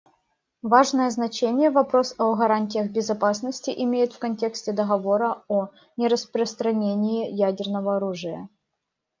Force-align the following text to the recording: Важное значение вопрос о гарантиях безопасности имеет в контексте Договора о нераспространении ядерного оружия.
Важное 0.63 1.11
значение 1.11 1.69
вопрос 1.69 2.15
о 2.17 2.33
гарантиях 2.33 2.89
безопасности 2.89 3.69
имеет 3.69 4.13
в 4.13 4.17
контексте 4.17 4.71
Договора 4.73 5.43
о 5.47 5.67
нераспространении 5.95 7.29
ядерного 7.29 7.97
оружия. 7.97 8.49